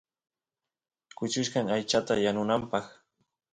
[1.17, 2.85] kuchuchkan aychata yanunapaq